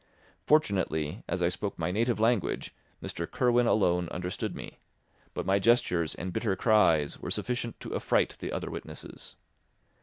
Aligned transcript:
Fortunately, 0.47 1.23
as 1.29 1.43
I 1.43 1.49
spoke 1.49 1.77
my 1.77 1.91
native 1.91 2.19
language, 2.19 2.73
Mr. 3.03 3.29
Kirwin 3.29 3.67
alone 3.67 4.09
understood 4.09 4.55
me; 4.55 4.79
but 5.35 5.45
my 5.45 5.59
gestures 5.59 6.15
and 6.15 6.33
bitter 6.33 6.55
cries 6.55 7.19
were 7.19 7.29
sufficient 7.29 7.79
to 7.81 7.93
affright 7.95 8.35
the 8.39 8.51
other 8.51 8.71
witnesses. 8.71 9.35